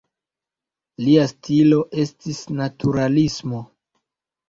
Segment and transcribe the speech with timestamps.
[1.09, 3.65] Lia stilo estis naturalismo.